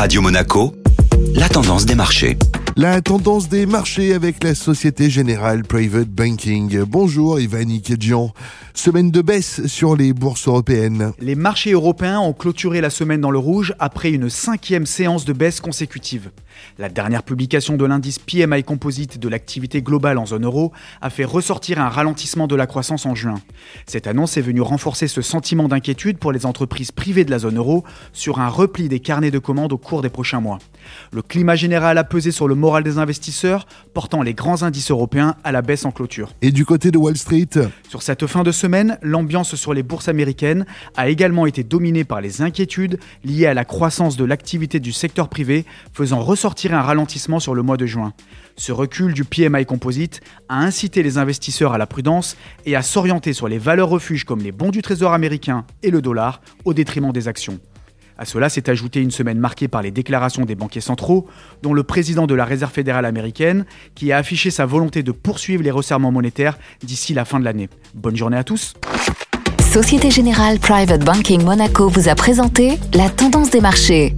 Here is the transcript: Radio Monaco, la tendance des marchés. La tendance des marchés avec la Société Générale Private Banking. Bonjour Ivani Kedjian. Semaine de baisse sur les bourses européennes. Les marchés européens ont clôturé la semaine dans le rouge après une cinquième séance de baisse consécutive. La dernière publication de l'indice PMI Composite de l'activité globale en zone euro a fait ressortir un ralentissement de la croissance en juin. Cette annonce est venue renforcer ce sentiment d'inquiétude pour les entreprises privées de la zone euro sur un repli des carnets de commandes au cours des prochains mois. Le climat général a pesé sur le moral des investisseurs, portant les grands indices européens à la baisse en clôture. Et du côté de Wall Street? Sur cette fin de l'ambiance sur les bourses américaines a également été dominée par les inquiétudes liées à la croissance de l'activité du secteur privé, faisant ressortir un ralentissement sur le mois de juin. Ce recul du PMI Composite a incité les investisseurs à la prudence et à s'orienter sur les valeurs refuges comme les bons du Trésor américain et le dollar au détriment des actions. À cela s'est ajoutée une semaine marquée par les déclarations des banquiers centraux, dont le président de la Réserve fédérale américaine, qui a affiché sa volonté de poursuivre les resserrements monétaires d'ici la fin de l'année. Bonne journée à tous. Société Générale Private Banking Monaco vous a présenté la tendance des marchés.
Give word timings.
Radio 0.00 0.22
Monaco, 0.22 0.74
la 1.34 1.46
tendance 1.50 1.84
des 1.84 1.94
marchés. 1.94 2.38
La 2.74 3.02
tendance 3.02 3.50
des 3.50 3.66
marchés 3.66 4.14
avec 4.14 4.42
la 4.42 4.54
Société 4.54 5.10
Générale 5.10 5.62
Private 5.62 6.08
Banking. 6.08 6.84
Bonjour 6.84 7.38
Ivani 7.38 7.82
Kedjian. 7.82 8.32
Semaine 8.80 9.10
de 9.10 9.20
baisse 9.20 9.66
sur 9.66 9.94
les 9.94 10.14
bourses 10.14 10.48
européennes. 10.48 11.12
Les 11.18 11.34
marchés 11.34 11.72
européens 11.72 12.18
ont 12.20 12.32
clôturé 12.32 12.80
la 12.80 12.88
semaine 12.88 13.20
dans 13.20 13.30
le 13.30 13.36
rouge 13.38 13.74
après 13.78 14.10
une 14.10 14.30
cinquième 14.30 14.86
séance 14.86 15.26
de 15.26 15.34
baisse 15.34 15.60
consécutive. 15.60 16.30
La 16.78 16.88
dernière 16.88 17.22
publication 17.22 17.76
de 17.76 17.84
l'indice 17.84 18.18
PMI 18.18 18.64
Composite 18.64 19.18
de 19.18 19.28
l'activité 19.28 19.82
globale 19.82 20.16
en 20.16 20.24
zone 20.24 20.46
euro 20.46 20.72
a 21.02 21.10
fait 21.10 21.26
ressortir 21.26 21.78
un 21.78 21.90
ralentissement 21.90 22.46
de 22.46 22.56
la 22.56 22.66
croissance 22.66 23.04
en 23.04 23.14
juin. 23.14 23.40
Cette 23.86 24.06
annonce 24.06 24.38
est 24.38 24.42
venue 24.42 24.62
renforcer 24.62 25.08
ce 25.08 25.20
sentiment 25.20 25.68
d'inquiétude 25.68 26.18
pour 26.18 26.32
les 26.32 26.46
entreprises 26.46 26.90
privées 26.90 27.24
de 27.24 27.30
la 27.30 27.38
zone 27.40 27.58
euro 27.58 27.84
sur 28.14 28.40
un 28.40 28.48
repli 28.48 28.88
des 28.88 29.00
carnets 29.00 29.30
de 29.30 29.38
commandes 29.38 29.74
au 29.74 29.78
cours 29.78 30.00
des 30.00 30.08
prochains 30.08 30.40
mois. 30.40 30.58
Le 31.12 31.20
climat 31.20 31.54
général 31.54 31.98
a 31.98 32.04
pesé 32.04 32.30
sur 32.30 32.48
le 32.48 32.54
moral 32.54 32.82
des 32.82 32.96
investisseurs, 32.96 33.66
portant 33.92 34.22
les 34.22 34.34
grands 34.34 34.62
indices 34.62 34.90
européens 34.90 35.36
à 35.44 35.52
la 35.52 35.60
baisse 35.60 35.84
en 35.84 35.90
clôture. 35.90 36.32
Et 36.40 36.50
du 36.50 36.64
côté 36.64 36.90
de 36.90 36.98
Wall 36.98 37.16
Street? 37.16 37.48
Sur 37.88 38.02
cette 38.02 38.26
fin 38.26 38.42
de 38.42 38.52
l'ambiance 39.02 39.54
sur 39.54 39.74
les 39.74 39.82
bourses 39.82 40.08
américaines 40.08 40.66
a 40.96 41.08
également 41.08 41.46
été 41.46 41.62
dominée 41.62 42.04
par 42.04 42.20
les 42.20 42.42
inquiétudes 42.42 42.98
liées 43.24 43.46
à 43.46 43.54
la 43.54 43.64
croissance 43.64 44.16
de 44.16 44.24
l'activité 44.24 44.80
du 44.80 44.92
secteur 44.92 45.28
privé, 45.28 45.64
faisant 45.92 46.20
ressortir 46.20 46.74
un 46.74 46.82
ralentissement 46.82 47.40
sur 47.40 47.54
le 47.54 47.62
mois 47.62 47.76
de 47.76 47.86
juin. 47.86 48.12
Ce 48.56 48.72
recul 48.72 49.14
du 49.14 49.24
PMI 49.24 49.64
Composite 49.64 50.20
a 50.48 50.58
incité 50.58 51.02
les 51.02 51.18
investisseurs 51.18 51.72
à 51.72 51.78
la 51.78 51.86
prudence 51.86 52.36
et 52.66 52.76
à 52.76 52.82
s'orienter 52.82 53.32
sur 53.32 53.48
les 53.48 53.58
valeurs 53.58 53.88
refuges 53.88 54.24
comme 54.24 54.40
les 54.40 54.52
bons 54.52 54.70
du 54.70 54.82
Trésor 54.82 55.12
américain 55.12 55.64
et 55.82 55.90
le 55.90 56.02
dollar 56.02 56.40
au 56.64 56.74
détriment 56.74 57.12
des 57.12 57.28
actions. 57.28 57.58
À 58.20 58.26
cela 58.26 58.50
s'est 58.50 58.68
ajoutée 58.68 59.00
une 59.00 59.10
semaine 59.10 59.38
marquée 59.38 59.66
par 59.66 59.80
les 59.80 59.90
déclarations 59.90 60.44
des 60.44 60.54
banquiers 60.54 60.82
centraux, 60.82 61.26
dont 61.62 61.72
le 61.72 61.82
président 61.84 62.26
de 62.26 62.34
la 62.34 62.44
Réserve 62.44 62.70
fédérale 62.70 63.06
américaine, 63.06 63.64
qui 63.94 64.12
a 64.12 64.18
affiché 64.18 64.50
sa 64.50 64.66
volonté 64.66 65.02
de 65.02 65.10
poursuivre 65.10 65.62
les 65.62 65.70
resserrements 65.70 66.12
monétaires 66.12 66.58
d'ici 66.82 67.14
la 67.14 67.24
fin 67.24 67.40
de 67.40 67.46
l'année. 67.46 67.70
Bonne 67.94 68.16
journée 68.16 68.36
à 68.36 68.44
tous. 68.44 68.74
Société 69.72 70.10
Générale 70.10 70.58
Private 70.58 71.02
Banking 71.02 71.42
Monaco 71.42 71.88
vous 71.88 72.10
a 72.10 72.14
présenté 72.14 72.78
la 72.92 73.08
tendance 73.08 73.48
des 73.48 73.62
marchés. 73.62 74.14